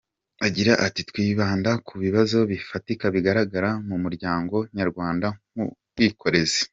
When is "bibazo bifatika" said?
2.03-3.05